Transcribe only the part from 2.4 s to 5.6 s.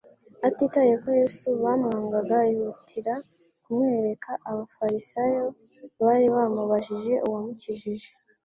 yihutira kumwereka abafarisayo